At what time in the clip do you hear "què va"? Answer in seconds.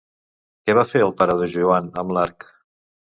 0.69-0.85